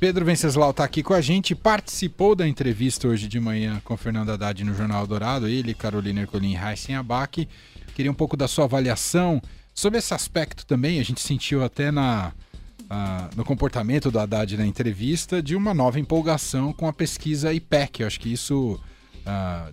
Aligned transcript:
Pedro 0.00 0.24
Venceslau 0.24 0.70
está 0.70 0.82
aqui 0.82 1.02
com 1.02 1.12
a 1.12 1.20
gente, 1.20 1.54
participou 1.54 2.34
da 2.34 2.48
entrevista 2.48 3.06
hoje 3.06 3.28
de 3.28 3.38
manhã 3.38 3.82
com 3.84 3.94
Fernando 3.98 4.30
Haddad 4.30 4.64
no 4.64 4.74
Jornal 4.74 5.06
Dourado, 5.06 5.46
ele, 5.46 5.74
Carolina 5.74 6.22
Ercolim 6.22 6.54
e 6.54 6.56
Heisen 6.56 6.96
Abac. 6.96 7.46
Queria 7.94 8.10
um 8.10 8.14
pouco 8.14 8.34
da 8.34 8.48
sua 8.48 8.64
avaliação 8.64 9.42
sobre 9.74 9.98
esse 9.98 10.14
aspecto 10.14 10.64
também, 10.64 11.00
a 11.00 11.02
gente 11.02 11.20
sentiu 11.20 11.62
até 11.62 11.90
na, 11.90 12.32
no 13.36 13.44
comportamento 13.44 14.10
do 14.10 14.18
Haddad 14.18 14.56
na 14.56 14.64
entrevista 14.64 15.42
de 15.42 15.54
uma 15.54 15.74
nova 15.74 16.00
empolgação 16.00 16.72
com 16.72 16.88
a 16.88 16.94
pesquisa 16.94 17.52
IPEC. 17.52 18.00
Eu 18.00 18.06
acho 18.06 18.20
que 18.20 18.32
isso 18.32 18.80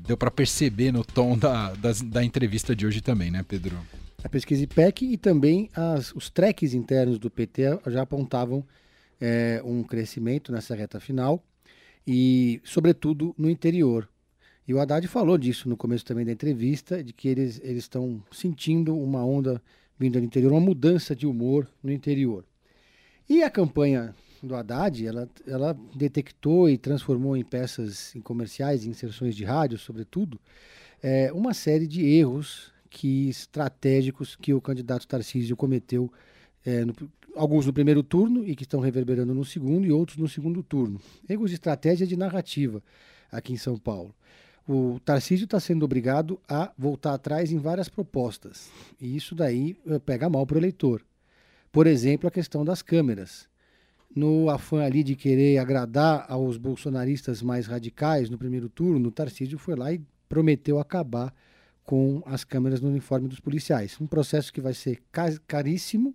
deu 0.05 0.17
para 0.17 0.29
perceber 0.29 0.91
no 0.91 1.05
tom 1.05 1.37
da, 1.37 1.71
da, 1.71 1.91
da, 2.03 2.21
entrevista 2.21 2.75
de 2.75 2.85
hoje 2.85 2.99
também, 2.99 3.31
né, 3.31 3.45
Pedro? 3.47 3.77
A 4.21 4.27
pesquisa 4.27 4.61
IPEC 4.61 5.05
e 5.05 5.15
também 5.15 5.69
as, 5.73 6.11
os 6.13 6.29
treques 6.29 6.73
internos 6.73 7.17
do 7.17 7.29
PT 7.29 7.79
já 7.87 8.01
apontavam 8.01 8.61
é, 9.19 9.61
um 9.63 9.83
crescimento 9.83 10.51
nessa 10.51 10.75
reta 10.75 10.99
final 10.99 11.43
e, 12.05 12.61
sobretudo, 12.63 13.35
no 13.37 13.49
interior. 13.49 14.07
E 14.67 14.73
o 14.73 14.79
Haddad 14.79 15.07
falou 15.07 15.37
disso 15.37 15.69
no 15.69 15.77
começo 15.77 16.05
também 16.05 16.25
da 16.25 16.31
entrevista, 16.31 17.03
de 17.03 17.13
que 17.13 17.27
eles, 17.27 17.61
estão 17.63 18.21
sentindo 18.31 18.97
uma 18.97 19.25
onda 19.25 19.61
vindo 19.97 20.19
do 20.19 20.25
interior, 20.25 20.51
uma 20.51 20.61
mudança 20.61 21.15
de 21.15 21.25
humor 21.25 21.67
no 21.81 21.91
interior. 21.91 22.45
E 23.29 23.43
a 23.43 23.49
campanha 23.49 24.13
do 24.43 24.55
Haddad, 24.55 25.05
ela, 25.05 25.29
ela 25.47 25.77
detectou 25.95 26.69
e 26.69 26.77
transformou 26.77 27.35
em 27.35 27.43
peças 27.43 28.15
em 28.15 28.21
comerciais, 28.21 28.85
em 28.85 28.89
inserções 28.89 29.35
de 29.35 29.43
rádio, 29.43 29.77
sobretudo, 29.77 30.39
é, 31.01 31.31
uma 31.33 31.53
série 31.53 31.87
de 31.87 32.05
erros 32.05 32.71
que 32.89 33.29
estratégicos 33.29 34.35
que 34.35 34.53
o 34.53 34.61
candidato 34.61 35.07
Tarcísio 35.07 35.55
cometeu, 35.55 36.11
é, 36.65 36.85
no, 36.85 36.93
alguns 37.35 37.65
no 37.65 37.73
primeiro 37.73 38.01
turno 38.03 38.45
e 38.45 38.55
que 38.55 38.63
estão 38.63 38.79
reverberando 38.79 39.33
no 39.33 39.45
segundo 39.45 39.85
e 39.85 39.91
outros 39.91 40.17
no 40.17 40.27
segundo 40.27 40.63
turno. 40.63 40.99
Erros 41.29 41.49
de 41.49 41.55
estratégia 41.55 42.07
de 42.07 42.17
narrativa 42.17 42.81
aqui 43.31 43.53
em 43.53 43.57
São 43.57 43.77
Paulo. 43.77 44.13
O 44.67 44.99
Tarcísio 44.99 45.45
está 45.45 45.59
sendo 45.59 45.85
obrigado 45.85 46.39
a 46.47 46.73
voltar 46.77 47.13
atrás 47.13 47.51
em 47.51 47.57
várias 47.57 47.87
propostas. 47.87 48.69
E 48.99 49.15
isso 49.15 49.33
daí 49.33 49.77
eh, 49.85 49.97
pega 49.99 50.29
mal 50.29 50.45
para 50.45 50.55
o 50.55 50.59
eleitor. 50.59 51.01
Por 51.71 51.87
exemplo, 51.87 52.27
a 52.27 52.31
questão 52.31 52.65
das 52.65 52.81
câmeras. 52.81 53.47
No 54.13 54.49
afã 54.49 54.83
ali 54.83 55.03
de 55.03 55.15
querer 55.15 55.57
agradar 55.57 56.25
aos 56.27 56.57
bolsonaristas 56.57 57.41
mais 57.41 57.67
radicais 57.67 58.29
no 58.29 58.37
primeiro 58.37 58.67
turno, 58.67 59.09
o 59.09 59.11
Tarcísio 59.11 59.57
foi 59.57 59.75
lá 59.75 59.93
e 59.93 60.01
prometeu 60.27 60.79
acabar 60.79 61.33
com 61.83 62.21
as 62.25 62.43
câmeras 62.43 62.81
no 62.81 62.89
uniforme 62.89 63.29
dos 63.29 63.39
policiais. 63.39 63.95
Um 64.01 64.07
processo 64.07 64.51
que 64.51 64.59
vai 64.59 64.73
ser 64.73 65.01
caríssimo, 65.47 66.13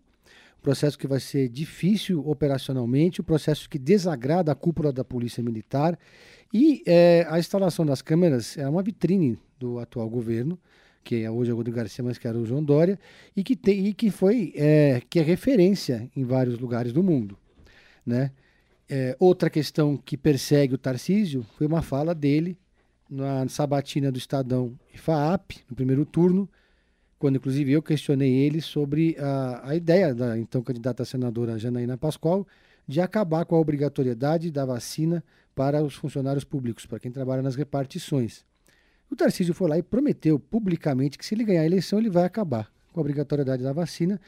processo 0.62 0.98
que 0.98 1.06
vai 1.06 1.20
ser 1.20 1.48
difícil 1.48 2.26
operacionalmente, 2.26 3.20
um 3.20 3.24
processo 3.24 3.68
que 3.68 3.78
desagrada 3.78 4.52
a 4.52 4.54
cúpula 4.54 4.92
da 4.92 5.04
Polícia 5.04 5.42
Militar 5.42 5.98
e 6.52 6.82
é, 6.86 7.26
a 7.28 7.38
instalação 7.38 7.84
das 7.84 8.02
câmeras 8.02 8.56
é 8.58 8.68
uma 8.68 8.82
vitrine 8.82 9.38
do 9.58 9.78
atual 9.78 10.08
governo, 10.08 10.58
que 11.02 11.22
é 11.22 11.30
hoje 11.30 11.50
é 11.50 11.54
o 11.54 11.56
Rodrigo 11.56 11.76
Garcia, 11.76 12.04
mas 12.04 12.18
que 12.18 12.28
era 12.28 12.38
o 12.38 12.44
João 12.44 12.62
Dória, 12.62 12.98
e 13.34 13.42
que, 13.42 13.56
tem, 13.56 13.86
e 13.86 13.94
que 13.94 14.10
foi 14.10 14.52
é, 14.54 15.00
que 15.08 15.18
é 15.18 15.22
referência 15.22 16.10
em 16.14 16.24
vários 16.24 16.58
lugares 16.58 16.92
do 16.92 17.02
mundo. 17.02 17.36
Né? 18.04 18.30
É, 18.88 19.16
outra 19.18 19.48
questão 19.48 19.96
que 19.96 20.16
persegue 20.16 20.74
o 20.74 20.78
Tarcísio 20.78 21.44
foi 21.56 21.66
uma 21.66 21.82
fala 21.82 22.14
dele 22.14 22.58
na 23.08 23.48
sabatina 23.48 24.12
do 24.12 24.18
Estadão 24.18 24.78
e 24.92 24.98
FAAP, 24.98 25.52
no 25.68 25.74
primeiro 25.76 26.04
turno, 26.04 26.48
quando 27.22 27.36
inclusive 27.36 27.70
eu 27.70 27.80
questionei 27.80 28.34
ele 28.34 28.60
sobre 28.60 29.16
a, 29.16 29.68
a 29.70 29.76
ideia 29.76 30.12
da 30.12 30.36
então 30.36 30.60
candidata 30.60 31.04
senadora 31.04 31.56
Janaína 31.56 31.96
Pascoal 31.96 32.44
de 32.84 33.00
acabar 33.00 33.44
com 33.44 33.54
a 33.54 33.60
obrigatoriedade 33.60 34.50
da 34.50 34.64
vacina 34.64 35.22
para 35.54 35.84
os 35.84 35.94
funcionários 35.94 36.42
públicos, 36.42 36.84
para 36.84 36.98
quem 36.98 37.12
trabalha 37.12 37.40
nas 37.40 37.54
repartições. 37.54 38.44
O 39.08 39.14
Tarcísio 39.14 39.54
foi 39.54 39.68
lá 39.68 39.78
e 39.78 39.84
prometeu 39.84 40.36
publicamente 40.36 41.16
que 41.16 41.24
se 41.24 41.36
ele 41.36 41.44
ganhar 41.44 41.60
a 41.60 41.64
eleição, 41.64 42.00
ele 42.00 42.10
vai 42.10 42.24
acabar 42.24 42.68
com 42.92 42.98
a 42.98 43.02
obrigatoriedade 43.02 43.62
da 43.62 43.72
vacina, 43.72 44.20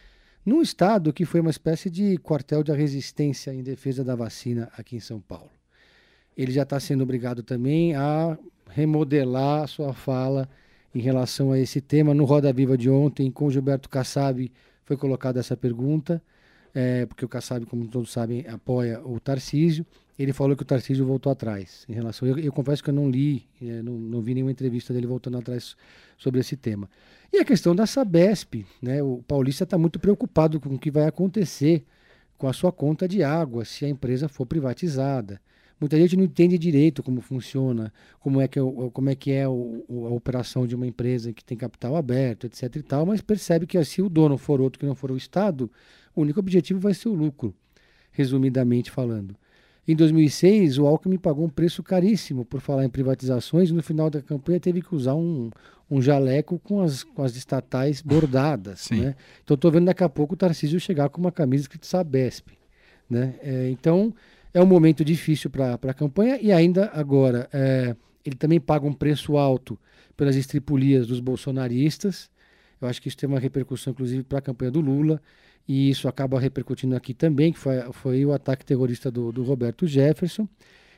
num 0.46 0.62
estado 0.62 1.12
que 1.12 1.24
foi 1.24 1.40
uma 1.40 1.50
espécie 1.50 1.90
de 1.90 2.16
quartel 2.19 2.62
de 2.62 2.70
resistência 2.70 3.52
em 3.52 3.64
defesa 3.64 4.04
da 4.04 4.14
vacina 4.14 4.70
aqui 4.78 4.94
em 4.94 5.00
São 5.00 5.20
Paulo. 5.20 5.50
Ele 6.36 6.52
já 6.52 6.62
está 6.62 6.78
sendo 6.78 7.02
obrigado 7.02 7.42
também 7.42 7.96
a 7.96 8.38
remodelar 8.70 9.64
a 9.64 9.66
sua 9.66 9.92
fala 9.92 10.48
em 10.94 11.00
relação 11.00 11.53
a 11.53 11.59
esse 11.59 11.81
tema. 11.81 12.15
No 12.15 12.25
Roda 12.25 12.53
Viva 12.53 12.77
de 12.78 12.88
ontem, 12.88 13.31
com 13.31 13.50
Gilberto 13.50 13.88
Kassab, 13.88 14.50
foi 14.84 14.97
colocada 14.97 15.41
essa 15.41 15.56
pergunta, 15.56 16.22
é, 16.75 17.06
porque 17.06 17.25
o 17.25 17.28
Kassab, 17.28 17.66
como 17.66 17.87
todos 17.88 18.12
sabem, 18.12 18.47
apoia 18.49 19.00
o 19.05 19.19
Tarcísio 19.19 19.84
ele 20.19 20.32
falou 20.32 20.56
que 20.56 20.62
o 20.62 20.66
Tarcísio 20.66 21.05
voltou 21.05 21.31
atrás 21.31 21.84
em 21.88 21.93
relação. 21.93 22.27
Eu, 22.27 22.38
eu 22.38 22.53
confesso 22.53 22.82
que 22.82 22.91
eu 22.91 22.94
não 22.94 23.10
li, 23.10 23.47
é, 23.60 23.82
não, 23.82 23.94
não, 23.94 24.21
vi 24.21 24.34
nenhuma 24.34 24.53
entrevista 24.53 24.93
dele 24.93 25.06
voltando 25.06 25.37
atrás 25.37 25.77
sobre 26.16 26.41
esse 26.41 26.56
tema. 26.56 26.88
E 27.32 27.38
a 27.38 27.44
questão 27.44 27.75
da 27.75 27.84
Sabesp, 27.84 28.65
né? 28.81 29.03
O 29.03 29.22
Paulista 29.26 29.65
está 29.65 29.76
muito 29.76 29.99
preocupado 29.99 30.61
com 30.61 30.75
o 30.75 30.78
que 30.78 30.91
vai 30.91 31.06
acontecer 31.06 31.84
com 32.38 32.47
a 32.47 32.53
sua 32.53 32.71
conta 32.71 33.09
de 33.09 33.22
água 33.25 33.65
se 33.65 33.84
a 33.84 33.88
empresa 33.88 34.28
for 34.28 34.47
privatizada. 34.47 35.41
Muita 35.80 35.98
gente 35.98 36.16
não 36.16 36.24
entende 36.24 36.56
direito 36.56 37.02
como 37.02 37.20
funciona, 37.20 37.92
como 38.20 38.40
é 38.40 38.48
que, 38.48 38.58
é, 38.58 38.62
como 38.92 39.10
é, 39.10 39.14
que 39.14 39.32
é 39.32 39.48
o, 39.48 39.84
a 40.06 40.10
operação 40.10 40.66
de 40.66 40.74
uma 40.74 40.86
empresa 40.86 41.32
que 41.32 41.44
tem 41.44 41.56
capital 41.56 41.96
aberto, 41.96 42.46
etc. 42.46 42.76
e 42.76 42.82
tal, 42.82 43.04
mas 43.04 43.20
percebe 43.20 43.66
que 43.66 43.82
se 43.84 44.00
o 44.00 44.08
dono 44.08 44.38
for 44.38 44.60
outro 44.60 44.78
que 44.78 44.86
não 44.86 44.94
for 44.94 45.10
o 45.10 45.16
Estado, 45.16 45.70
o 46.14 46.22
único 46.22 46.40
objetivo 46.40 46.78
vai 46.78 46.94
ser 46.94 47.08
o 47.08 47.14
lucro, 47.14 47.54
resumidamente 48.12 48.90
falando. 48.90 49.36
Em 49.86 49.94
2006, 49.94 50.78
o 50.78 50.86
Alckmin 50.86 51.18
pagou 51.18 51.44
um 51.44 51.50
preço 51.50 51.82
caríssimo 51.82 52.44
por 52.44 52.60
falar 52.60 52.86
em 52.86 52.88
privatizações 52.88 53.68
e 53.68 53.74
no 53.74 53.82
final 53.82 54.08
da 54.08 54.22
campanha 54.22 54.58
teve 54.58 54.80
que 54.80 54.94
usar 54.94 55.14
um, 55.14 55.50
um 55.90 56.00
jaleco 56.00 56.58
com 56.58 56.80
as, 56.80 57.04
com 57.04 57.22
as 57.22 57.36
estatais 57.36 58.00
bordadas. 58.00 58.88
Né? 58.90 59.14
Então 59.42 59.54
estou 59.54 59.70
vendo 59.70 59.84
daqui 59.84 60.02
a 60.02 60.08
pouco 60.08 60.32
o 60.32 60.36
Tarcísio 60.36 60.80
chegar 60.80 61.10
com 61.10 61.20
uma 61.20 61.30
camisa 61.30 61.62
escrito 61.64 61.86
Sabesp. 61.86 62.48
Né? 63.10 63.34
É, 63.42 63.68
então 63.68 64.14
é 64.54 64.62
um 64.62 64.66
momento 64.66 65.04
difícil 65.04 65.50
para 65.50 65.75
a 65.75 65.94
campanha 65.94 66.38
e 66.41 66.53
ainda 66.53 66.88
agora 66.94 67.48
é, 67.53 67.97
ele 68.25 68.37
também 68.37 68.60
paga 68.60 68.87
um 68.87 68.92
preço 68.92 69.37
alto 69.37 69.76
pelas 70.16 70.37
estripulias 70.37 71.09
dos 71.09 71.19
bolsonaristas. 71.19 72.31
Eu 72.81 72.87
acho 72.87 73.03
que 73.03 73.09
isso 73.09 73.16
tem 73.16 73.28
uma 73.28 73.41
repercussão, 73.41 73.91
inclusive, 73.91 74.22
para 74.22 74.38
a 74.38 74.43
campanha 74.43 74.70
do 74.70 74.81
Lula 74.81 75.20
e 75.66 75.91
isso 75.91 76.06
acaba 76.06 76.38
repercutindo 76.38 76.94
aqui 76.94 77.12
também, 77.12 77.53
que 77.53 77.59
foi, 77.59 77.81
foi 77.93 78.25
o 78.25 78.32
ataque 78.32 78.64
terrorista 78.64 79.10
do, 79.10 79.32
do 79.32 79.43
Roberto 79.43 79.87
Jefferson. 79.87 80.48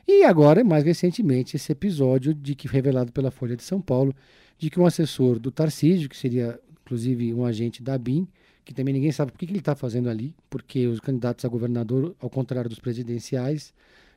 E 0.07 0.23
agora, 0.23 0.63
mais 0.63 0.85
recentemente, 0.85 1.57
esse 1.57 1.73
episódio 1.73 2.35
de 2.35 2.55
que 2.55 2.69
revelado 2.69 3.11
pela 3.11 3.31
Folha 3.31 3.57
de 3.57 3.63
São 3.63 3.81
Paulo, 3.81 4.15
de 4.59 4.69
que 4.69 4.79
um 4.79 4.87
assessor 4.87 5.39
do 5.39 5.51
Tarcísio, 5.51 6.09
que 6.09 6.17
seria 6.17 6.61
inclusive 6.83 7.33
um 7.35 7.45
agente 7.45 7.83
da 7.83 7.99
BIM, 7.99 8.29
que 8.67 8.75
também 8.75 8.93
ninguém 8.93 9.13
sabe 9.13 9.31
por 9.31 9.39
que, 9.39 9.47
que 9.47 9.53
ele 9.53 9.61
está 9.61 9.77
fazendo 9.77 10.11
ali, 10.11 10.35
porque 10.51 10.89
os 10.89 10.99
candidatos 10.99 11.45
a 11.45 11.49
governador, 11.49 12.17
ao 12.21 12.29
contrário 12.29 12.69
dos 12.69 12.81
presidenciais, 12.81 13.73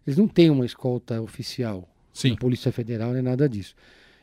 eles 0.06 0.18
não 0.18 0.28
têm 0.28 0.50
uma 0.50 0.66
escolta 0.66 1.22
oficial, 1.22 1.88
Sim. 2.12 2.36
Polícia 2.36 2.72
Federal, 2.72 3.14
nem 3.14 3.22
nada 3.22 3.48
disso. 3.48 3.76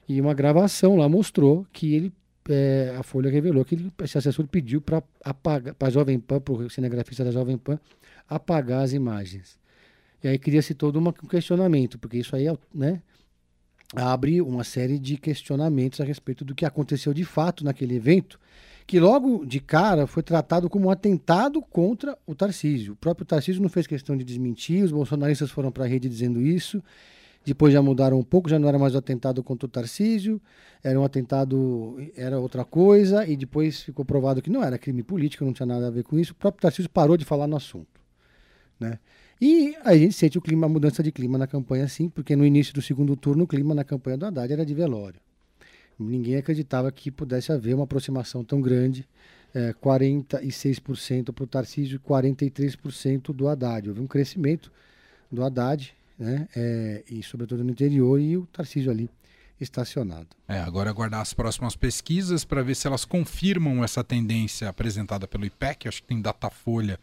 E 0.09 0.21
uma 0.21 0.35
gravação 0.35 0.97
lá 0.97 1.09
mostrou 1.09 1.65
que 1.73 1.95
ele 1.95 2.13
é, 2.49 2.95
a 2.99 3.03
Folha 3.03 3.31
revelou 3.31 3.65
que 3.65 3.77
ele, 3.77 3.93
esse 4.03 4.19
assessor 4.19 4.47
pediu 4.49 4.81
para 4.81 5.03
apagar, 5.25 5.75
para 5.75 5.89
a 5.89 5.91
Jovem 5.91 6.19
Pan, 6.19 6.41
para 6.41 6.55
o 6.55 6.71
cinegrafista 6.71 7.25
da 7.25 7.31
Jovem 7.31 7.57
Pan, 7.57 7.79
apagar 8.29 8.83
as 8.83 8.93
imagens. 8.93 9.59
E 10.23 10.29
aí 10.29 10.39
cria-se 10.39 10.75
todo 10.75 10.99
um 10.99 11.13
questionamento, 11.13 11.99
porque 11.99 12.19
isso 12.19 12.35
aí 12.35 12.47
né, 12.75 13.01
abre 13.95 14.41
uma 14.41 14.65
série 14.65 14.99
de 14.99 15.17
questionamentos 15.17 16.01
a 16.01 16.05
respeito 16.05 16.45
do 16.45 16.55
que 16.55 16.65
aconteceu 16.65 17.15
de 17.15 17.25
fato 17.25 17.65
naquele 17.65 17.95
evento, 17.95 18.41
que 18.87 19.01
logo 19.01 19.45
de 19.45 19.59
cara 19.59 20.07
foi 20.07 20.23
tratado 20.23 20.71
como 20.71 20.87
um 20.87 20.91
atentado 20.91 21.61
contra 21.61 22.17
o 22.25 22.35
Tarcísio. 22.35 22.93
O 22.93 22.97
próprio 22.97 23.27
Tarcísio 23.27 23.61
não 23.61 23.69
fez 23.69 23.87
questão 23.87 24.17
de 24.17 24.23
desmentir, 24.23 24.85
os 24.85 24.93
bolsonaristas 24.93 25.51
foram 25.51 25.73
para 25.73 25.85
a 25.85 25.87
rede 25.89 26.09
dizendo 26.09 26.41
isso, 26.41 26.83
depois 27.45 27.73
já 27.73 27.83
mudaram 27.83 28.19
um 28.19 28.23
pouco, 28.23 28.49
já 28.49 28.59
não 28.59 28.69
era 28.69 28.79
mais 28.79 28.95
o 28.95 28.99
atentado 28.99 29.43
contra 29.43 29.67
o 29.67 29.69
Tarcísio, 29.69 30.41
era 30.83 30.99
um 31.01 31.05
atentado, 31.05 31.97
era 32.17 32.39
outra 32.39 32.65
coisa, 32.65 33.27
e 33.27 33.37
depois 33.37 33.83
ficou 33.83 34.05
provado 34.05 34.41
que 34.41 34.51
não 34.51 34.63
era 34.63 34.79
crime 34.79 35.03
político, 35.03 35.45
não 35.45 35.53
tinha 35.53 35.67
nada 35.67 35.89
a 35.89 35.91
ver 35.91 36.05
com 36.05 36.19
isso. 36.19 36.33
O 36.33 36.37
próprio 36.37 36.63
Tarcísio 36.63 36.91
parou 36.91 37.17
de 37.17 37.25
falar 37.25 37.47
no 37.47 37.57
assunto. 37.57 38.01
Né? 38.79 38.99
E 39.41 39.77
a 39.85 39.97
gente 39.97 40.15
sente 40.15 40.39
o 40.39 40.41
clima, 40.41 40.67
a 40.67 40.69
mudança 40.69 41.03
de 41.03 41.11
clima 41.11 41.37
na 41.39 41.47
campanha, 41.47 41.89
sim, 41.89 42.09
porque 42.09 42.37
no 42.37 42.45
início 42.45 42.73
do 42.73 42.83
segundo 42.83 43.17
turno 43.17 43.45
o 43.45 43.47
clima 43.47 43.75
na 43.75 43.85
campanha 43.85 44.17
do 44.17 44.27
Haddad 44.27 44.53
era 44.53 44.65
de 44.65 44.75
velório. 44.75 45.21
Ninguém 45.99 46.37
acreditava 46.37 46.91
que 46.93 47.11
pudesse 47.11 47.53
haver 47.53 47.75
uma 47.75 47.85
aproximação 47.85 48.45
tão 48.45 48.61
grande, 48.61 49.09
é, 49.55 49.73
46% 49.73 51.33
para 51.33 51.45
o 51.45 51.47
Tarcísio 51.47 51.97
e 51.97 51.99
43% 51.99 53.33
do 53.33 53.49
Haddad. 53.49 53.89
Houve 53.89 54.01
um 54.01 54.07
crescimento 54.07 54.71
do 55.31 55.43
Haddad, 55.43 55.95
né? 56.19 56.47
É, 56.55 57.05
e 57.11 57.23
sobretudo 57.23 57.65
no 57.65 57.71
interior, 57.71 58.21
e 58.21 58.37
o 58.37 58.47
Tarcísio 58.47 58.91
ali 58.91 59.09
estacionado. 59.59 60.29
É, 60.47 60.61
agora 60.61 60.91
aguardar 60.91 61.21
as 61.23 61.33
próximas 61.33 61.75
pesquisas 61.75 62.45
para 62.45 62.63
ver 62.63 62.75
se 62.75 62.87
elas 62.87 63.07
confirmam 63.07 63.83
essa 63.83 64.05
tendência 64.05 64.69
apresentada 64.69 65.27
pelo 65.27 65.47
IPEC, 65.47 65.89
acho 65.89 66.03
que 66.03 66.09
tem 66.09 66.21
Datafolha 66.21 66.99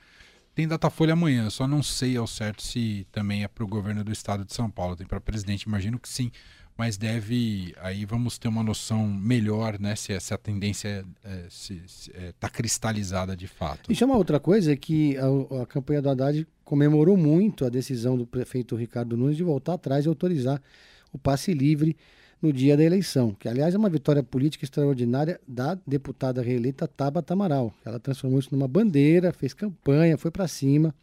tem 0.55 0.67
Datafolha 0.67 1.13
amanhã, 1.13 1.49
só 1.49 1.67
não 1.67 1.81
sei 1.81 2.15
ao 2.15 2.27
certo 2.27 2.61
se 2.61 3.07
também 3.11 3.43
é 3.43 3.47
para 3.47 3.63
o 3.63 3.67
governo 3.67 4.03
do 4.03 4.11
estado 4.11 4.45
de 4.45 4.53
São 4.53 4.69
Paulo. 4.69 4.95
Tem 4.95 5.07
para 5.07 5.19
presidente, 5.19 5.63
imagino 5.63 5.97
que 5.97 6.07
sim, 6.07 6.31
mas 6.77 6.97
deve. 6.97 7.73
Aí 7.79 8.05
vamos 8.05 8.37
ter 8.37 8.47
uma 8.47 8.63
noção 8.63 9.07
melhor, 9.07 9.79
né? 9.79 9.95
Se 9.95 10.13
essa 10.13 10.37
tendência 10.37 11.05
está 11.47 11.73
é, 12.21 12.27
é, 12.27 12.33
tá 12.39 12.49
cristalizada 12.49 13.35
de 13.35 13.47
fato. 13.47 13.91
E 13.91 13.95
chama 13.95 14.15
outra 14.17 14.39
coisa 14.39 14.73
é 14.73 14.75
que 14.75 15.17
a, 15.17 15.61
a 15.61 15.65
campanha 15.65 16.01
do 16.01 16.09
Haddad 16.09 16.47
comemorou 16.63 17.17
muito 17.17 17.65
a 17.65 17.69
decisão 17.69 18.17
do 18.17 18.25
prefeito 18.25 18.75
Ricardo 18.75 19.15
Nunes 19.15 19.37
de 19.37 19.43
voltar 19.43 19.73
atrás 19.73 20.05
e 20.05 20.07
autorizar 20.07 20.61
o 21.11 21.17
passe 21.17 21.53
livre 21.53 21.95
no 22.41 22.51
dia 22.51 22.75
da 22.75 22.83
eleição, 22.83 23.33
que 23.33 23.47
aliás 23.47 23.73
é 23.73 23.77
uma 23.77 23.89
vitória 23.89 24.21
política 24.21 24.65
extraordinária 24.65 25.39
da 25.47 25.77
deputada 25.87 26.41
reeleita 26.41 26.85
Tabata 26.85 27.33
Amaral. 27.33 27.73
Ela 27.85 27.99
transformou 27.99 28.37
isso 28.37 28.49
numa 28.51 28.67
bandeira, 28.67 29.31
fez 29.31 29.53
campanha, 29.53 30.17
foi 30.17 30.29
para 30.29 30.45
cima 30.45 30.93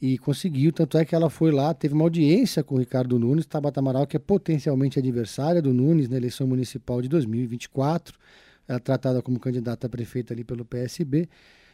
e 0.00 0.18
conseguiu. 0.18 0.72
Tanto 0.72 0.98
é 0.98 1.04
que 1.04 1.14
ela 1.14 1.30
foi 1.30 1.50
lá, 1.50 1.72
teve 1.72 1.94
uma 1.94 2.04
audiência 2.04 2.62
com 2.62 2.74
o 2.74 2.78
Ricardo 2.78 3.18
Nunes, 3.18 3.46
Tabata 3.46 3.80
Amaral, 3.80 4.06
que 4.06 4.16
é 4.16 4.20
potencialmente 4.20 4.98
adversária 4.98 5.62
do 5.62 5.72
Nunes 5.72 6.08
na 6.08 6.16
eleição 6.16 6.46
municipal 6.46 7.00
de 7.00 7.08
2024. 7.08 8.16
Ela 8.68 8.76
é 8.76 8.80
tratada 8.80 9.22
como 9.22 9.38
candidata 9.38 9.86
a 9.86 9.90
prefeita 9.90 10.34
ali 10.34 10.44
pelo 10.44 10.64
PSB, 10.64 11.28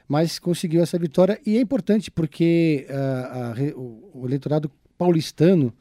mas 0.06 0.38
conseguiu 0.38 0.82
essa 0.82 0.98
vitória. 0.98 1.40
E 1.44 1.56
é 1.56 1.60
importante 1.60 2.10
porque 2.10 2.86
uh, 2.88 3.74
a, 3.74 3.78
o, 3.78 4.26
eleitorado 4.26 4.70
paulistano 4.96 5.72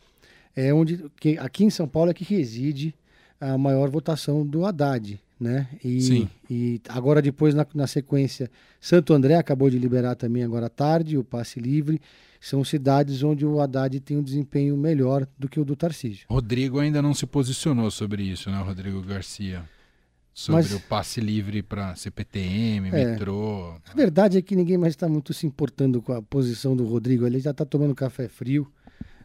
é 0.55 0.73
onde 0.73 1.05
que 1.19 1.37
aqui 1.37 1.63
em 1.63 1.69
São 1.69 1.87
Paulo 1.87 2.11
é 2.11 2.13
que 2.13 2.23
reside 2.23 2.95
a 3.39 3.57
maior 3.57 3.89
votação 3.89 4.45
do 4.45 4.65
Haddad, 4.65 5.19
né? 5.39 5.67
E, 5.83 6.01
Sim. 6.01 6.29
e 6.49 6.81
agora 6.87 7.21
depois 7.21 7.55
na, 7.55 7.65
na 7.73 7.87
sequência 7.87 8.49
Santo 8.79 9.13
André 9.13 9.35
acabou 9.35 9.69
de 9.69 9.79
liberar 9.79 10.15
também 10.15 10.43
agora 10.43 10.67
à 10.67 10.69
tarde 10.69 11.17
o 11.17 11.23
passe 11.23 11.59
livre. 11.59 11.99
São 12.41 12.63
cidades 12.63 13.21
onde 13.21 13.45
o 13.45 13.61
Haddad 13.61 13.99
tem 13.99 14.17
um 14.17 14.23
desempenho 14.23 14.75
melhor 14.75 15.27
do 15.37 15.47
que 15.47 15.59
o 15.59 15.63
do 15.63 15.75
Tarcísio. 15.75 16.25
Rodrigo 16.27 16.79
ainda 16.79 16.99
não 16.99 17.13
se 17.13 17.27
posicionou 17.27 17.91
sobre 17.91 18.23
isso, 18.23 18.49
né, 18.49 18.59
Rodrigo 18.59 18.99
Garcia? 19.03 19.63
Sobre 20.33 20.63
Mas, 20.63 20.73
o 20.73 20.79
passe 20.79 21.21
livre 21.21 21.61
para 21.61 21.95
CPTM, 21.95 22.87
é, 22.87 22.91
metrô. 22.91 23.75
A 23.87 23.93
verdade 23.93 24.39
é 24.39 24.41
que 24.41 24.55
ninguém 24.55 24.77
mais 24.77 24.93
está 24.93 25.07
muito 25.07 25.33
se 25.35 25.45
importando 25.45 26.01
com 26.01 26.13
a 26.13 26.21
posição 26.21 26.75
do 26.75 26.83
Rodrigo. 26.83 27.27
Ele 27.27 27.39
já 27.39 27.51
está 27.51 27.63
tomando 27.63 27.93
café 27.93 28.27
frio 28.27 28.67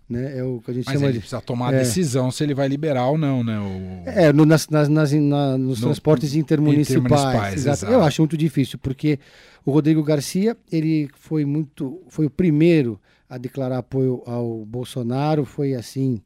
né? 0.08 0.38
É 0.38 0.44
o 0.44 0.60
que 0.60 0.70
a 0.70 0.74
gente 0.74 0.86
Mas 0.86 0.94
chama 0.94 1.06
ele 1.06 1.14
de. 1.14 1.18
precisa 1.20 1.40
tomar 1.40 1.72
a 1.72 1.76
é. 1.76 1.78
decisão 1.80 2.30
se 2.30 2.44
ele 2.44 2.54
vai 2.54 2.68
liberar 2.68 3.06
ou 3.08 3.18
não, 3.18 3.42
né? 3.42 3.58
O... 3.58 4.08
É, 4.08 4.32
no, 4.32 4.46
nas, 4.46 4.68
nas, 4.68 4.88
nas 4.88 5.12
na, 5.12 5.58
nos 5.58 5.80
no, 5.80 5.86
transportes 5.86 6.34
intermunicipais. 6.34 7.00
intermunicipais 7.00 7.66
exato. 7.66 7.92
Eu 7.92 8.02
acho 8.02 8.22
muito 8.22 8.36
difícil, 8.36 8.78
porque 8.78 9.18
o 9.64 9.72
Rodrigo 9.72 10.02
Garcia, 10.02 10.56
ele 10.70 11.10
foi 11.14 11.44
muito. 11.44 12.00
Foi 12.08 12.26
o 12.26 12.30
primeiro 12.30 13.00
a 13.28 13.36
declarar 13.36 13.78
apoio 13.78 14.22
ao 14.24 14.64
Bolsonaro, 14.64 15.44
foi 15.44 15.74
assim, 15.74 16.22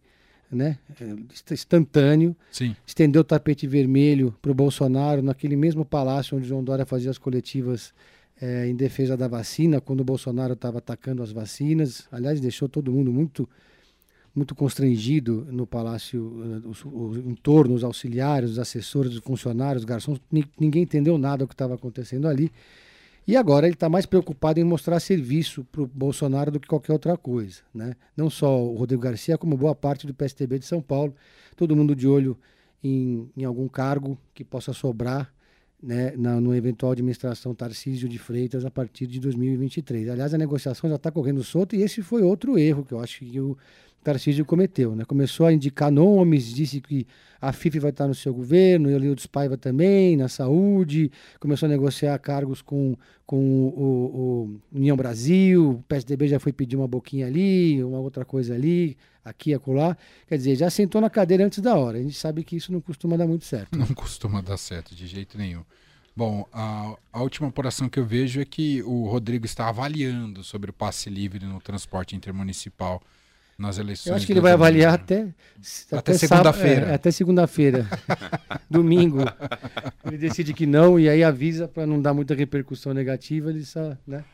né? 0.53 0.77
Instantâneo. 1.51 2.37
Sim. 2.53 2.77
Estendeu 2.87 3.23
o 3.23 3.25
tapete 3.25 3.67
vermelho 3.67 4.35
para 4.43 4.51
o 4.51 4.55
Bolsonaro 4.55 5.23
naquele 5.23 5.57
mesmo 5.57 5.87
palácio 5.87 6.37
onde 6.37 6.47
João 6.47 6.63
Dória 6.63 6.85
fazia 6.85 7.11
as 7.11 7.17
coletivas 7.17 7.95
é, 8.41 8.67
em 8.69 8.75
defesa 8.75 9.17
da 9.17 9.27
vacina, 9.27 9.81
quando 9.81 10.01
o 10.01 10.05
Bolsonaro 10.05 10.53
estava 10.53 10.79
atacando 10.79 11.23
as 11.23 11.33
vacinas. 11.33 12.07
Aliás, 12.13 12.41
deixou 12.41 12.69
todo 12.69 12.93
mundo 12.93 13.11
muito 13.11 13.49
muito 14.35 14.55
constrangido 14.55 15.47
no 15.51 15.67
palácio, 15.67 16.63
eh, 16.65 16.69
os, 16.69 16.85
os 16.85 17.71
os 17.71 17.85
auxiliares, 17.85 18.51
os 18.51 18.59
assessores, 18.59 19.15
os 19.15 19.21
funcionários, 19.21 19.83
os 19.83 19.85
garçons, 19.85 20.21
ninguém 20.59 20.83
entendeu 20.83 21.19
nada 21.19 21.39
do 21.39 21.49
que 21.49 21.55
estava 21.55 21.75
acontecendo 21.75 22.29
ali. 22.29 22.51
E 23.27 23.37
agora 23.37 23.67
ele 23.67 23.75
está 23.75 23.89
mais 23.89 24.07
preocupado 24.07 24.59
em 24.59 24.65
mostrar 24.65 24.99
serviço 24.99 25.65
para 25.71 25.83
o 25.83 25.87
Bolsonaro 25.87 26.51
do 26.51 26.59
que 26.59 26.67
qualquer 26.67 26.93
outra 26.93 27.17
coisa. 27.17 27.61
Né? 27.73 27.95
Não 28.17 28.31
só 28.31 28.61
o 28.61 28.75
Rodrigo 28.75 29.03
Garcia, 29.03 29.39
como 29.39 29.57
boa 29.57 29.75
parte 29.75 30.07
do 30.07 30.15
PSTB 30.15 30.59
de 30.59 30.67
São 30.67 30.81
Paulo. 30.81 31.15
Todo 31.57 31.77
mundo 31.77 31.95
de 31.95 32.09
olho 32.09 32.37
em, 32.83 33.31
em 33.37 33.45
algum 33.45 33.69
cargo 33.69 34.19
que 34.35 34.43
possa 34.43 34.73
sobrar 34.73 35.33
né, 35.83 36.13
na, 36.17 36.41
no 36.41 36.55
eventual 36.55 36.93
administração 36.93 37.55
Tarcísio 37.55 38.09
de 38.09 38.19
Freitas 38.19 38.65
a 38.65 38.71
partir 38.71 39.07
de 39.07 39.21
2023. 39.21 40.09
Aliás, 40.09 40.35
a 40.35 40.39
negociação 40.39 40.91
já 40.91 40.97
está 40.97 41.11
correndo 41.11 41.43
solta 41.43 41.77
e 41.77 41.83
esse 41.83 42.03
foi 42.03 42.23
outro 42.23 42.59
erro 42.59 42.85
que 42.85 42.93
eu 42.93 43.01
acho 43.01 43.21
que 43.21 43.41
o 43.41 43.57
Tarcísio 44.03 44.45
cometeu. 44.45 44.95
Né? 44.95 45.05
Começou 45.05 45.47
a 45.47 45.53
indicar 45.53 45.91
nomes, 45.91 46.53
disse 46.53 46.81
que 46.81 47.07
a 47.41 47.53
FIF 47.53 47.79
vai 47.79 47.91
estar 47.91 48.07
no 48.07 48.15
seu 48.15 48.35
governo, 48.35 48.91
e 48.91 49.09
o 49.09 49.15
dos 49.15 49.27
Paiva 49.27 49.57
também, 49.57 50.17
na 50.17 50.29
saúde, 50.29 51.11
começou 51.39 51.67
a 51.67 51.71
negociar 51.71 52.19
cargos 52.19 52.61
com, 52.61 52.97
com 53.25 53.39
o, 53.69 54.61
o 54.73 54.77
União 54.77 54.97
Brasil, 54.97 55.71
o 55.71 55.83
PSDB 55.85 56.29
já 56.29 56.39
foi 56.39 56.53
pedir 56.53 56.77
uma 56.77 56.87
boquinha 56.87 57.27
ali, 57.27 57.83
uma 57.83 57.99
outra 57.99 58.25
coisa 58.25 58.55
ali, 58.55 58.97
aqui 59.25 59.51
e 59.51 59.55
acolá. 59.55 59.97
Quer 60.27 60.37
dizer, 60.37 60.57
já 60.57 60.69
sentou 60.69 61.01
na 61.01 61.09
cadeira 61.09 61.45
antes 61.45 61.61
da 61.61 61.75
hora. 61.77 61.99
A 61.99 62.03
gente 62.03 62.17
sabe 62.17 62.45
que 62.45 62.57
isso 62.57 62.73
não 62.73 62.81
costuma 62.81 63.17
dar 63.17 63.27
muito 63.27 63.45
certo. 63.45 63.79
Não 63.79 63.87
costuma 63.95 64.41
dar 64.43 64.59
certo, 64.59 64.95
de 64.95 65.07
jeito 65.07 65.39
nenhum. 65.39 65.63
Bom, 66.15 66.47
a, 66.53 66.95
a, 67.13 67.23
última 67.23 67.49
apuração 67.49 67.89
que 67.89 67.99
eu 67.99 68.05
vejo 68.05 68.41
é 68.41 68.45
que 68.45 68.83
o 68.83 69.07
Rodrigo 69.07 69.47
está 69.47 69.69
avaliando 69.69 70.43
sobre 70.43 70.71
o 70.71 70.73
passe 70.73 71.09
livre 71.09 71.47
no 71.47 71.61
transporte 71.61 72.17
intermunicipal 72.17 73.01
nas 73.61 73.79
eleições. 73.79 74.07
Eu 74.07 74.15
acho 74.17 74.27
que 74.27 74.33
ele 74.33 74.41
vai 74.41 74.53
avaliar 74.53 74.95
até, 74.95 75.29
até, 75.93 75.97
até 75.99 76.15
segunda-feira. 76.15 76.87
É, 76.87 76.95
até 76.95 77.11
segunda-feira. 77.11 77.87
Domingo. 78.69 79.19
Ele 80.05 80.17
decide 80.17 80.55
que 80.55 80.67
não 80.67 80.99
e 80.99 81.09
aí 81.09 81.23
avisa 81.23 81.69
para 81.69 81.87
não 81.87 82.01
dar 82.01 82.15
muita 82.15 82.35
repercussão 82.35 82.95
negativa. 82.95 83.51
Ele 83.51 83.65
só, 83.65 83.97
né? 84.07 84.25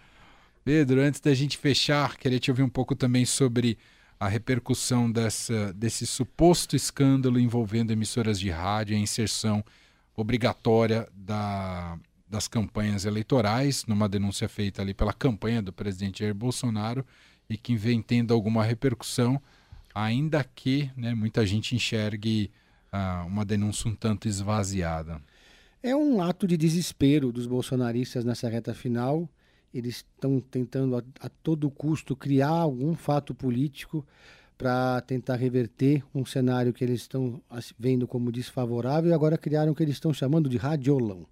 Pedro, 0.64 1.00
antes 1.00 1.20
da 1.20 1.34
gente 1.34 1.58
fechar, 1.58 2.16
queria 2.16 2.38
te 2.38 2.50
ouvir 2.50 2.62
um 2.62 2.68
pouco 2.68 2.94
também 2.94 3.24
sobre 3.24 3.76
a 4.18 4.28
repercussão 4.28 5.10
dessa, 5.10 5.72
desse 5.72 6.06
suposto 6.06 6.76
escândalo 6.76 7.38
envolvendo 7.38 7.90
emissoras 7.90 8.38
de 8.38 8.48
rádio 8.48 8.94
e 8.94 8.96
a 8.96 9.00
inserção 9.00 9.62
obrigatória 10.16 11.06
da, 11.12 11.98
das 12.28 12.48
campanhas 12.48 13.04
eleitorais, 13.04 13.84
numa 13.86 14.08
denúncia 14.08 14.48
feita 14.48 14.80
ali 14.80 14.94
pela 14.94 15.12
campanha 15.12 15.60
do 15.60 15.72
presidente 15.72 16.20
Jair 16.20 16.34
Bolsonaro 16.34 17.04
e 17.48 17.56
que 17.56 17.76
vem 17.76 18.02
tendo 18.02 18.34
alguma 18.34 18.64
repercussão, 18.64 19.40
ainda 19.94 20.44
que 20.44 20.90
né, 20.96 21.14
muita 21.14 21.46
gente 21.46 21.74
enxergue 21.74 22.50
ah, 22.92 23.24
uma 23.26 23.44
denúncia 23.44 23.90
um 23.90 23.94
tanto 23.94 24.28
esvaziada. 24.28 25.20
É 25.82 25.94
um 25.94 26.20
ato 26.20 26.46
de 26.46 26.56
desespero 26.56 27.30
dos 27.30 27.46
bolsonaristas 27.46 28.24
nessa 28.24 28.48
reta 28.48 28.74
final. 28.74 29.28
Eles 29.72 29.96
estão 29.96 30.40
tentando 30.40 30.96
a, 30.96 31.02
a 31.20 31.28
todo 31.28 31.70
custo 31.70 32.16
criar 32.16 32.48
algum 32.48 32.94
fato 32.94 33.34
político 33.34 34.04
para 34.58 35.00
tentar 35.02 35.36
reverter 35.36 36.02
um 36.14 36.24
cenário 36.24 36.72
que 36.72 36.82
eles 36.82 37.02
estão 37.02 37.40
vendo 37.78 38.08
como 38.08 38.32
desfavorável 38.32 39.10
e 39.10 39.14
agora 39.14 39.36
criaram 39.36 39.72
o 39.72 39.74
que 39.74 39.82
eles 39.82 39.96
estão 39.96 40.14
chamando 40.14 40.48
de 40.48 40.56
radiolão, 40.56 41.26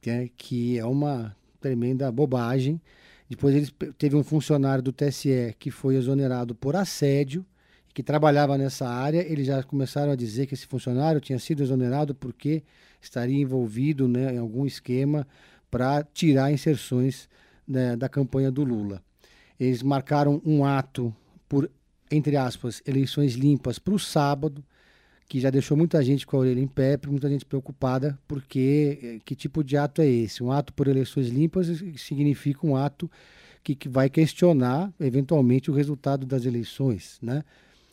que 0.00 0.08
é, 0.08 0.30
que 0.34 0.78
é 0.78 0.84
uma 0.84 1.36
tremenda 1.60 2.10
bobagem 2.10 2.80
depois 3.28 3.54
ele 3.54 3.70
teve 3.98 4.16
um 4.16 4.24
funcionário 4.24 4.82
do 4.82 4.92
TSE 4.92 5.54
que 5.58 5.70
foi 5.70 5.96
exonerado 5.96 6.54
por 6.54 6.74
assédio, 6.74 7.44
que 7.92 8.02
trabalhava 8.02 8.56
nessa 8.56 8.88
área. 8.88 9.20
Eles 9.20 9.46
já 9.46 9.62
começaram 9.62 10.12
a 10.12 10.16
dizer 10.16 10.46
que 10.46 10.54
esse 10.54 10.66
funcionário 10.66 11.20
tinha 11.20 11.38
sido 11.38 11.62
exonerado 11.62 12.14
porque 12.14 12.62
estaria 13.00 13.38
envolvido 13.38 14.08
né, 14.08 14.34
em 14.34 14.38
algum 14.38 14.64
esquema 14.64 15.26
para 15.70 16.02
tirar 16.14 16.50
inserções 16.50 17.28
né, 17.66 17.96
da 17.96 18.08
campanha 18.08 18.50
do 18.50 18.64
Lula. 18.64 19.02
Eles 19.60 19.82
marcaram 19.82 20.40
um 20.44 20.64
ato 20.64 21.14
por, 21.48 21.70
entre 22.10 22.36
aspas, 22.36 22.82
eleições 22.86 23.34
limpas 23.34 23.78
para 23.78 23.94
o 23.94 23.98
sábado 23.98 24.64
que 25.28 25.38
já 25.38 25.50
deixou 25.50 25.76
muita 25.76 26.02
gente 26.02 26.26
com 26.26 26.38
a 26.38 26.40
orelha 26.40 26.58
em 26.58 26.66
pé, 26.66 26.98
muita 27.06 27.28
gente 27.28 27.44
preocupada, 27.44 28.18
porque 28.26 28.98
eh, 29.02 29.18
que 29.22 29.36
tipo 29.36 29.62
de 29.62 29.76
ato 29.76 30.00
é 30.00 30.06
esse? 30.06 30.42
Um 30.42 30.50
ato 30.50 30.72
por 30.72 30.88
eleições 30.88 31.28
limpas 31.28 31.66
significa 31.96 32.66
um 32.66 32.74
ato 32.74 33.10
que, 33.62 33.74
que 33.74 33.90
vai 33.90 34.08
questionar, 34.08 34.90
eventualmente, 34.98 35.70
o 35.70 35.74
resultado 35.74 36.24
das 36.24 36.46
eleições, 36.46 37.18
né? 37.20 37.44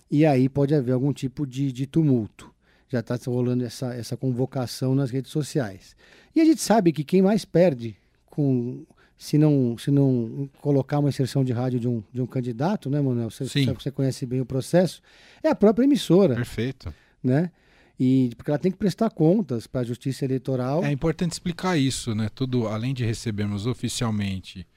E 0.10 0.26
aí 0.26 0.48
pode 0.48 0.74
haver 0.74 0.94
algum 0.94 1.12
tipo 1.12 1.46
de, 1.46 1.74
de 1.74 1.86
tumulto. 1.86 2.54
Já 2.88 3.02
está 3.02 3.18
rolando 3.26 3.66
essa, 3.66 3.94
essa 3.94 4.16
convocação 4.16 4.96
nas 4.96 5.10
redes 5.10 5.32
sociais. 5.32 5.94
E 6.34 6.40
a 6.40 6.46
gente 6.46 6.62
sabe 6.62 6.94
que 6.94 7.04
quem 7.04 7.22
mais 7.22 7.44
perde 7.44 7.98
com 8.28 8.86
se 9.18 9.38
não, 9.38 9.78
se 9.78 9.92
não 9.92 10.50
colocar 10.62 11.00
uma 11.00 11.10
inserção 11.10 11.44
de 11.44 11.52
rádio 11.52 11.80
de 11.80 11.88
um, 11.88 12.04
de 12.14 12.22
um 12.22 12.28
candidato, 12.28 12.90
né, 12.90 13.02
Manuel? 13.02 13.30
Você, 13.30 13.48
Sim. 13.48 13.74
você 13.74 13.92
conhece 13.92 14.26
bem 14.26 14.40
o 14.40 14.46
processo, 14.46 15.02
é 15.44 15.50
a 15.50 15.56
própria 15.56 15.84
emissora. 15.84 16.36
Perfeito 16.36 16.94
né? 17.26 17.52
E 18.00 18.32
porque 18.36 18.52
ela 18.52 18.60
tem 18.60 18.72
que 18.72 18.78
prestar 18.78 19.10
contas 19.10 19.68
para 19.68 19.82
a 19.82 19.84
Justiça 19.84 20.26
Eleitoral. 20.26 20.84
É 20.84 20.92
importante 20.92 21.32
explicar 21.32 21.78
isso, 21.78 22.14
né? 22.14 22.30
Tudo, 22.34 22.68
além 22.68 22.94
de 22.94 23.06
recebermos 23.06 23.66
oficialmente, 23.66 24.68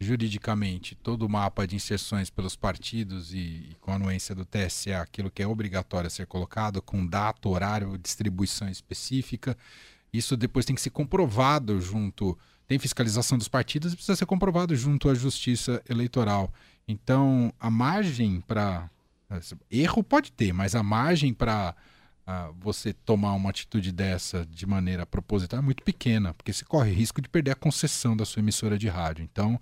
juridicamente, 0.00 0.96
todo 0.96 1.24
o 1.24 1.28
mapa 1.28 1.66
de 1.66 1.76
inserções 1.76 2.30
pelos 2.30 2.56
partidos 2.56 3.32
e, 3.32 3.38
e 3.38 3.76
com 3.80 3.92
anuência 3.92 4.34
do 4.34 4.44
TSE, 4.44 4.92
aquilo 4.92 5.30
que 5.30 5.42
é 5.42 5.46
obrigatório 5.46 6.08
a 6.08 6.10
ser 6.10 6.26
colocado, 6.26 6.82
com 6.82 7.06
data, 7.06 7.48
horário, 7.48 7.96
distribuição 7.96 8.68
específica. 8.68 9.56
Isso 10.12 10.36
depois 10.36 10.66
tem 10.66 10.74
que 10.74 10.82
ser 10.82 10.90
comprovado 10.90 11.80
junto 11.80 12.36
tem 12.66 12.78
fiscalização 12.78 13.36
dos 13.36 13.48
partidos 13.48 13.92
e 13.92 13.96
precisa 13.96 14.16
ser 14.16 14.26
comprovado 14.26 14.74
junto 14.74 15.08
à 15.08 15.14
Justiça 15.14 15.82
Eleitoral. 15.88 16.52
Então, 16.88 17.52
a 17.60 17.70
margem 17.70 18.40
para. 18.40 18.90
Erro 19.70 20.02
pode 20.02 20.30
ter, 20.32 20.52
mas 20.52 20.74
a 20.74 20.82
margem 20.82 21.34
para 21.34 21.74
você 22.58 22.92
tomar 22.92 23.34
uma 23.34 23.50
atitude 23.50 23.92
dessa 23.92 24.46
de 24.46 24.66
maneira 24.66 25.04
proposital 25.04 25.58
é 25.58 25.62
muito 25.62 25.82
pequena, 25.82 26.32
porque 26.32 26.52
você 26.52 26.64
corre 26.64 26.90
risco 26.90 27.20
de 27.20 27.28
perder 27.28 27.52
a 27.52 27.56
concessão 27.56 28.16
da 28.16 28.24
sua 28.24 28.40
emissora 28.40 28.78
de 28.78 28.88
rádio. 28.88 29.22
Então, 29.22 29.60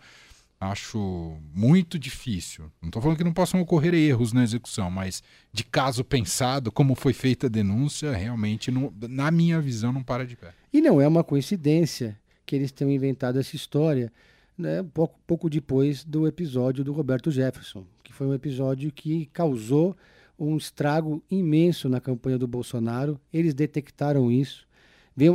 acho 0.60 1.36
muito 1.52 1.98
difícil. 1.98 2.70
Não 2.80 2.88
estou 2.88 3.02
falando 3.02 3.18
que 3.18 3.24
não 3.24 3.32
possam 3.32 3.60
ocorrer 3.60 3.94
erros 3.94 4.32
na 4.32 4.42
execução, 4.44 4.90
mas 4.90 5.22
de 5.52 5.64
caso 5.64 6.04
pensado, 6.04 6.70
como 6.70 6.94
foi 6.94 7.12
feita 7.12 7.46
a 7.46 7.50
denúncia, 7.50 8.12
realmente, 8.12 8.70
não, 8.70 8.92
na 9.08 9.30
minha 9.30 9.60
visão, 9.60 9.92
não 9.92 10.02
para 10.02 10.24
de 10.24 10.36
pé. 10.36 10.54
E 10.72 10.80
não 10.80 11.00
é 11.00 11.08
uma 11.08 11.24
coincidência 11.24 12.18
que 12.46 12.54
eles 12.54 12.70
tenham 12.70 12.92
inventado 12.92 13.38
essa 13.38 13.56
história 13.56 14.12
né, 14.56 14.84
pouco, 14.94 15.18
pouco 15.26 15.50
depois 15.50 16.04
do 16.04 16.26
episódio 16.26 16.84
do 16.84 16.92
Roberto 16.92 17.30
Jefferson, 17.30 17.84
que 18.02 18.12
foi 18.12 18.26
um 18.26 18.34
episódio 18.34 18.92
que 18.92 19.26
causou 19.26 19.96
um 20.38 20.56
estrago 20.56 21.22
imenso 21.30 21.88
na 21.88 22.00
campanha 22.00 22.38
do 22.38 22.46
Bolsonaro. 22.46 23.20
Eles 23.32 23.54
detectaram 23.54 24.30
isso 24.30 24.66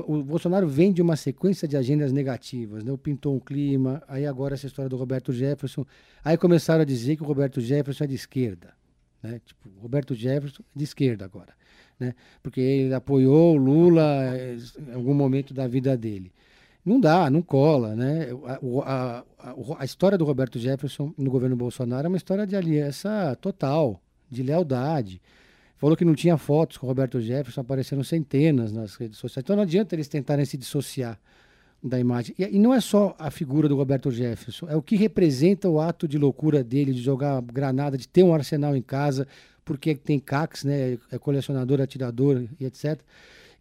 o 0.07 0.23
Bolsonaro 0.23 0.67
vem 0.67 0.91
de 0.91 1.01
uma 1.01 1.15
sequência 1.15 1.67
de 1.67 1.77
agendas 1.77 2.11
negativas, 2.11 2.83
né? 2.83 2.91
O 2.91 2.97
pintou 2.97 3.35
um 3.35 3.39
clima, 3.39 4.01
aí 4.07 4.25
agora 4.25 4.55
essa 4.55 4.65
história 4.65 4.89
do 4.89 4.97
Roberto 4.97 5.31
Jefferson. 5.31 5.85
Aí 6.23 6.35
começaram 6.35 6.81
a 6.81 6.85
dizer 6.85 7.15
que 7.15 7.21
o 7.21 7.25
Roberto 7.25 7.61
Jefferson 7.61 8.05
é 8.05 8.07
de 8.07 8.15
esquerda. 8.15 8.73
Né? 9.21 9.39
Tipo, 9.45 9.69
Roberto 9.79 10.15
Jefferson 10.15 10.63
é 10.63 10.79
de 10.79 10.83
esquerda 10.83 11.25
agora. 11.25 11.53
Né? 11.99 12.15
Porque 12.41 12.59
ele 12.59 12.93
apoiou 12.93 13.55
o 13.55 13.57
Lula 13.57 14.35
eh, 14.35 14.57
em 14.79 14.93
algum 14.93 15.13
momento 15.13 15.53
da 15.53 15.67
vida 15.67 15.95
dele. 15.95 16.31
Não 16.83 16.99
dá, 16.99 17.29
não 17.29 17.43
cola. 17.43 17.95
Né? 17.95 18.29
A, 18.45 18.59
a, 18.83 19.23
a, 19.37 19.55
a 19.79 19.85
história 19.85 20.17
do 20.17 20.25
Roberto 20.25 20.57
Jefferson 20.57 21.13
no 21.15 21.29
governo 21.29 21.55
Bolsonaro 21.55 22.07
é 22.07 22.09
uma 22.09 22.17
história 22.17 22.47
de 22.47 22.55
aliança 22.55 23.37
total, 23.39 24.01
de 24.29 24.43
lealdade. 24.43 25.21
Falou 25.77 25.95
que 25.95 26.05
não 26.05 26.15
tinha 26.15 26.37
fotos 26.37 26.77
com 26.77 26.87
o 26.87 26.89
Roberto 26.89 27.21
Jefferson, 27.21 27.61
apareceram 27.61 28.03
centenas 28.03 28.71
nas 28.71 28.95
redes 28.95 29.17
sociais. 29.17 29.43
Então 29.43 29.55
não 29.55 29.63
adianta 29.63 29.95
eles 29.95 30.07
tentarem 30.07 30.43
se 30.43 30.57
dissociar 30.57 31.19
da 31.83 31.99
imagem. 31.99 32.35
E, 32.37 32.43
e, 32.43 32.59
não 32.59 32.73
é 32.73 32.81
só 32.81 33.15
a 33.19 33.29
figura 33.29 33.69
do 33.69 33.75
Roberto 33.75 34.09
Jefferson, 34.09 34.67
é 34.67 34.75
o 34.75 34.81
que 34.81 34.95
representa 34.95 35.69
o 35.69 35.79
ato 35.79 36.07
de 36.07 36.17
loucura 36.17 36.63
dele, 36.63 36.93
de 36.93 37.01
jogar 37.01 37.39
granada, 37.41 37.97
de 37.97 38.07
ter 38.07 38.23
um 38.23 38.33
arsenal 38.33 38.75
em 38.75 38.81
casa, 38.81 39.27
porque 39.63 39.93
tem 39.93 40.19
CACs, 40.19 40.63
né, 40.63 40.97
é 41.11 41.19
colecionador, 41.19 41.79
atirador 41.79 42.45
e 42.59 42.65
etc. 42.65 42.99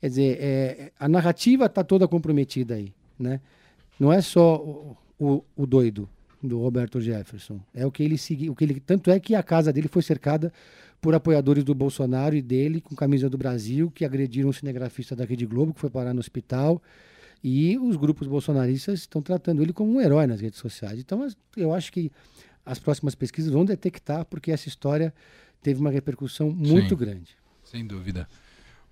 Quer 0.00 0.08
dizer, 0.08 0.38
é, 0.40 0.92
a 0.98 1.08
narrativa 1.08 1.66
está 1.66 1.84
toda 1.84 2.08
comprometida 2.08 2.74
aí. 2.74 2.94
Né? 3.18 3.40
Não 3.98 4.12
é 4.12 4.22
só 4.22 4.56
o, 4.56 4.96
o, 5.18 5.44
o 5.54 5.66
doido 5.66 6.08
do 6.42 6.60
Roberto 6.60 7.00
Jefferson, 7.00 7.60
é 7.74 7.86
o 7.86 7.90
que 7.90 8.02
ele 8.02 8.18
seguiu. 8.18 8.52
O 8.52 8.56
que 8.56 8.64
ele, 8.64 8.80
tanto 8.80 9.10
é 9.10 9.18
que 9.18 9.34
a 9.34 9.42
casa 9.42 9.72
dele 9.72 9.88
foi 9.88 10.02
cercada 10.02 10.52
por 11.00 11.14
apoiadores 11.14 11.64
do 11.64 11.74
Bolsonaro 11.74 12.34
e 12.34 12.42
dele, 12.42 12.80
com 12.80 12.94
camisa 12.94 13.28
do 13.28 13.38
Brasil, 13.38 13.90
que 13.90 14.04
agrediram 14.04 14.48
um 14.48 14.52
cinegrafista 14.52 15.14
da 15.14 15.24
Rede 15.24 15.46
Globo, 15.46 15.74
que 15.74 15.80
foi 15.80 15.90
parar 15.90 16.12
no 16.12 16.20
hospital. 16.20 16.82
E 17.42 17.78
os 17.78 17.96
grupos 17.96 18.26
bolsonaristas 18.26 19.00
estão 19.00 19.22
tratando 19.22 19.62
ele 19.62 19.72
como 19.72 19.92
um 19.92 20.00
herói 20.00 20.26
nas 20.26 20.40
redes 20.40 20.58
sociais. 20.58 20.98
Então, 20.98 21.26
eu 21.56 21.72
acho 21.72 21.92
que 21.92 22.10
as 22.64 22.78
próximas 22.78 23.14
pesquisas 23.14 23.52
vão 23.52 23.64
detectar, 23.64 24.24
porque 24.24 24.50
essa 24.50 24.68
história 24.68 25.14
teve 25.62 25.80
uma 25.80 25.90
repercussão 25.90 26.50
muito 26.50 26.90
Sim, 26.90 26.96
grande. 26.96 27.36
Sem 27.62 27.86
dúvida. 27.86 28.28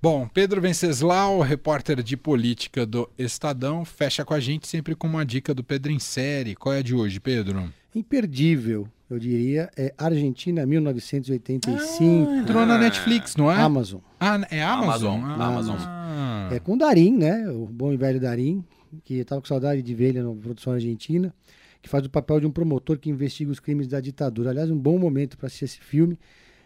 Bom, 0.04 0.28
Pedro 0.28 0.61
Venceslau, 0.61 1.40
repórter 1.40 2.02
de 2.02 2.14
política 2.14 2.84
do 2.84 3.08
Estadão, 3.16 3.87
fecha 3.87 4.23
com 4.23 4.34
a 4.34 4.38
gente 4.38 4.68
sempre 4.68 4.94
com 4.94 5.06
uma 5.06 5.25
dica 5.25 5.54
do 5.54 5.64
Pedro 5.64 5.90
em 5.90 5.99
série. 5.99 6.54
Qual 6.54 6.75
é 6.75 6.80
a 6.80 6.82
de 6.82 6.94
hoje, 6.94 7.18
Pedro? 7.18 7.73
Imperdível 7.94 8.87
eu 9.08 9.18
diria, 9.18 9.70
é 9.75 9.94
Argentina 9.96 10.66
1985. 10.66 12.30
Ah, 12.30 12.37
entrou 12.37 12.66
na 12.66 12.76
Netflix, 12.76 13.34
não 13.34 13.50
é? 13.50 13.54
Amazon. 13.58 14.00
Ah, 14.20 14.46
é 14.50 14.62
Amazon? 14.62 15.25
Amazon. 15.25 15.76
Ah. 15.78 16.50
É 16.52 16.61
com 16.61 16.76
Darim, 16.76 17.16
né? 17.16 17.49
O 17.49 17.64
bom 17.64 17.90
e 17.90 17.96
velho 17.96 18.20
Darim, 18.20 18.62
que 19.04 19.14
estava 19.14 19.40
com 19.40 19.49
saudade 19.49 19.80
de 19.80 19.94
ver 19.94 20.08
ele 20.08 20.23
na 20.23 20.34
produção 20.34 20.75
argentina, 20.75 21.32
que 21.80 21.88
faz 21.88 22.04
o 22.04 22.11
papel 22.11 22.40
de 22.40 22.46
um 22.46 22.50
promotor 22.50 22.99
que 22.99 23.08
investiga 23.08 23.50
os 23.50 23.58
crimes 23.58 23.88
da 23.88 24.02
ditadura. 24.02 24.50
Aliás, 24.50 24.70
um 24.70 24.78
bom 24.78 24.99
momento 24.99 25.38
para 25.38 25.46
assistir 25.46 25.64
esse 25.64 25.80
filme. 25.80 26.18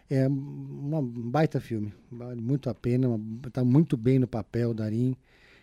É 0.09 0.27
um 0.27 1.01
baita 1.03 1.59
filme, 1.59 1.93
vale 2.11 2.41
muito 2.41 2.69
a 2.69 2.73
pena, 2.73 3.07
está 3.45 3.63
muito 3.63 3.95
bem 3.95 4.17
no 4.17 4.27
papel, 4.27 4.73
Darim. 4.73 5.15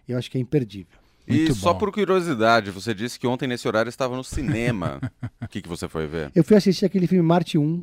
Eu 0.08 0.16
acho 0.16 0.30
que 0.30 0.38
é 0.38 0.40
imperdível. 0.40 0.98
Muito 1.26 1.42
e 1.42 1.48
bom. 1.48 1.54
só 1.54 1.74
por 1.74 1.90
curiosidade, 1.90 2.70
você 2.70 2.94
disse 2.94 3.18
que 3.18 3.26
ontem 3.26 3.48
nesse 3.48 3.66
horário 3.66 3.88
estava 3.88 4.14
no 4.16 4.22
cinema. 4.22 5.00
O 5.42 5.48
que, 5.48 5.60
que 5.60 5.68
você 5.68 5.88
foi 5.88 6.06
ver? 6.06 6.30
Eu 6.34 6.44
fui 6.44 6.56
assistir 6.56 6.84
aquele 6.84 7.06
filme 7.06 7.26
Marte 7.26 7.58
1. 7.58 7.82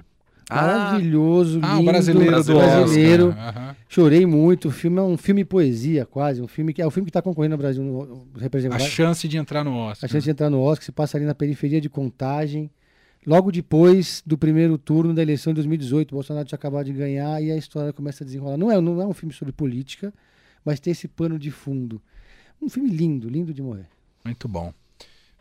Ah. 0.49 0.61
Maravilhoso, 0.61 1.59
ah, 1.61 1.75
lindo, 1.75 1.91
brasileiro, 1.91 2.43
do 2.43 2.53
brasileiro. 2.53 3.25
Uhum. 3.27 3.75
Chorei 3.87 4.25
muito. 4.25 4.67
O 4.67 4.71
filme 4.71 4.99
é 4.99 5.01
um 5.01 5.17
filme 5.17 5.43
poesia, 5.45 6.05
quase. 6.05 6.41
Um 6.41 6.47
filme 6.47 6.73
que 6.73 6.81
é 6.81 6.87
o 6.87 6.91
filme 6.91 7.05
que 7.05 7.09
está 7.09 7.21
concorrendo 7.21 7.55
no 7.55 7.57
Brasil. 7.57 8.27
A 8.71 8.79
chance 8.79 9.27
de 9.27 9.37
entrar 9.37 9.63
no 9.63 9.75
Oscar. 9.75 10.09
A 10.09 10.11
chance 10.11 10.23
de 10.23 10.31
entrar 10.31 10.49
no 10.49 10.61
Oscar 10.61 10.85
se 10.85 10.91
passa 10.91 11.17
ali 11.17 11.25
na 11.25 11.35
periferia 11.35 11.79
de 11.79 11.89
Contagem. 11.89 12.69
Logo 13.25 13.51
depois 13.51 14.21
do 14.25 14.37
primeiro 14.37 14.77
turno 14.77 15.13
da 15.13 15.21
eleição 15.21 15.53
de 15.53 15.55
2018, 15.55 16.11
o 16.11 16.15
Bolsonaro 16.15 16.45
tinha 16.45 16.57
acabado 16.57 16.85
de 16.85 16.93
ganhar 16.93 17.41
e 17.41 17.51
a 17.51 17.57
história 17.57 17.93
começa 17.93 18.23
a 18.23 18.25
desenrolar. 18.25 18.57
Não 18.57 18.71
é, 18.71 18.79
não 18.81 19.01
é 19.01 19.05
um 19.05 19.13
filme 19.13 19.33
sobre 19.33 19.53
política, 19.53 20.13
mas 20.63 20.79
tem 20.79 20.91
esse 20.91 21.07
pano 21.07 21.39
de 21.39 21.51
fundo. 21.51 22.01
Um 22.61 22.69
filme 22.69 22.89
lindo, 22.89 23.29
lindo 23.29 23.53
de 23.53 23.61
morrer. 23.61 23.87
Muito 24.25 24.47
bom. 24.47 24.73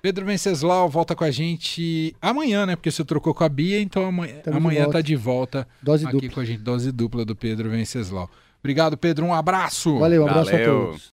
Pedro 0.00 0.26
Venceslau 0.26 0.88
volta 0.88 1.14
com 1.14 1.22
a 1.22 1.30
gente 1.30 2.14
amanhã, 2.20 2.66
né? 2.66 2.74
Porque 2.74 2.90
você 2.90 3.04
trocou 3.04 3.32
com 3.32 3.44
a 3.44 3.48
Bia, 3.48 3.80
então 3.80 4.04
amanhã, 4.04 4.42
amanhã 4.46 4.90
tá 4.90 5.00
de 5.00 5.14
volta 5.14 5.66
dose 5.80 6.04
aqui 6.04 6.14
dupla. 6.14 6.30
com 6.30 6.40
a 6.40 6.44
gente, 6.44 6.60
dose 6.60 6.90
dupla 6.90 7.24
do 7.24 7.36
Pedro 7.36 7.70
Venceslau. 7.70 8.28
Obrigado, 8.58 8.96
Pedro. 8.96 9.26
Um 9.26 9.34
abraço. 9.34 9.98
Valeu, 9.98 10.22
um 10.22 10.26
abraço 10.26 10.50
Valeu. 10.50 10.82
a 10.82 10.86
todos. 10.86 11.10